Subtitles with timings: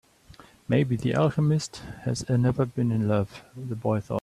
[0.67, 4.19] Maybe the alchemist has never been in love, the boy thought.